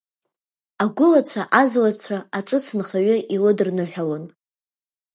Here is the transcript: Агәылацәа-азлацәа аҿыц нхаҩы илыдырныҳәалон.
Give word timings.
Агәылацәа-азлацәа 0.83 2.17
аҿыц 2.37 2.65
нхаҩы 2.77 3.17
илыдырныҳәалон. 3.35 4.23